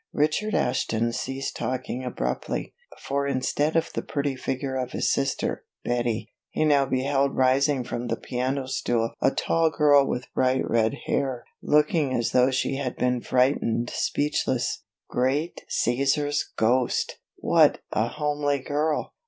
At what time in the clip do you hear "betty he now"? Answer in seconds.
5.83-6.87